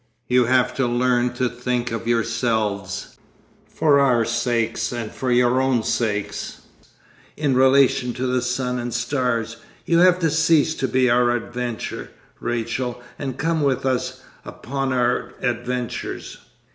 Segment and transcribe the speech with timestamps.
[0.27, 8.11] You have to learn to think of yourselves—for our sakes and your own sakes—in relation
[8.15, 9.57] to the sun and stars.
[9.85, 12.09] You have to cease to be our adventure,
[12.39, 16.39] Rachel, and come with us upon our adventures.